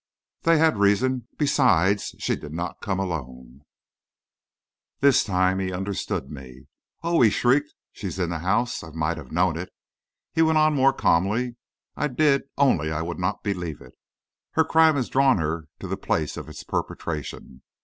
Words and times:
"They 0.41 0.57
had 0.57 0.79
reason; 0.79 1.27
besides, 1.37 2.15
she 2.17 2.35
did 2.35 2.53
not 2.53 2.81
come 2.81 2.99
alone." 2.99 3.61
This 4.99 5.23
time 5.23 5.59
he 5.59 5.71
understood 5.71 6.31
me. 6.31 6.65
"Oh!" 7.03 7.21
he 7.21 7.29
shrieked, 7.29 7.75
"she 7.91 8.07
in 8.07 8.31
the 8.31 8.39
house. 8.39 8.83
I 8.83 8.89
might 8.93 9.17
have 9.17 9.31
known 9.31 9.59
it," 9.59 9.69
he 10.33 10.41
went 10.41 10.57
on 10.57 10.73
more 10.73 10.91
calmly; 10.91 11.55
"I 11.95 12.07
did, 12.07 12.45
only 12.57 12.91
I 12.91 13.03
would 13.03 13.19
not 13.19 13.43
believe 13.43 13.79
it. 13.79 13.93
Her 14.53 14.63
crime 14.63 14.95
has 14.95 15.07
drawn 15.07 15.37
her 15.37 15.67
to 15.79 15.87
the 15.87 15.97
place 15.97 16.35
of 16.35 16.49
its 16.49 16.63
perpetration. 16.63 17.61